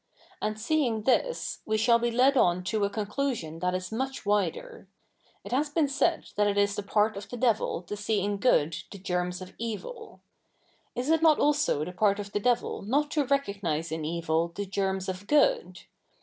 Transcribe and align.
A?id 0.41 0.57
seeing 0.57 1.03
this, 1.03 1.59
we 1.63 1.77
shall 1.77 1.99
be 1.99 2.09
led 2.09 2.35
o?i 2.35 2.59
to 2.61 2.83
a 2.83 2.89
conclusion 2.89 3.59
that 3.59 3.75
is 3.75 3.91
much 3.91 4.25
wider. 4.25 4.87
It 5.43 5.51
has 5.51 5.69
bee 5.69 5.81
ft 5.81 5.91
said 5.91 6.29
that 6.37 6.47
it 6.47 6.57
is 6.57 6.75
the 6.75 6.81
part 6.81 7.15
of 7.15 7.29
the 7.29 7.37
devil 7.37 7.83
to 7.83 7.95
see 7.95 8.19
i?i 8.27 8.35
good 8.37 8.75
the 8.89 8.97
germs 8.97 9.43
of 9.43 9.53
evil. 9.59 10.21
Is 10.95 11.11
it 11.11 11.21
not 11.21 11.37
also 11.37 11.85
the 11.85 11.91
part 11.93 12.17
of 12.19 12.31
the 12.31 12.39
devil 12.39 12.81
not 12.81 13.11
to 13.11 13.25
recognise 13.25 13.91
i?i 13.91 13.99
evil 14.01 14.47
the 14.55 14.65
ger?ns 14.65 15.07
of 15.07 15.27
good 15.27 15.81